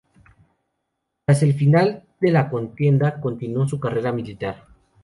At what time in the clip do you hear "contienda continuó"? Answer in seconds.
2.49-3.67